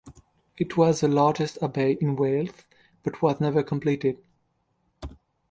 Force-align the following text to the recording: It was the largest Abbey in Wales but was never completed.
It 0.57 0.77
was 0.77 1.01
the 1.01 1.07
largest 1.07 1.59
Abbey 1.61 1.95
in 2.01 2.15
Wales 2.15 2.49
but 3.03 3.21
was 3.21 3.39
never 3.39 3.61
completed. 3.61 4.17